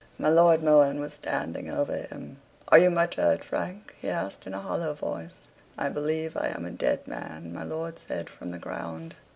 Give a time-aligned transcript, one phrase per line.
[0.17, 2.37] My Lord Mohun was standing over him.
[2.69, 5.41] "Are you much hurt, Frank?" he asked in a hollow voice.
[5.77, 9.13] "I believe I am a dead man," my lord said from the ground.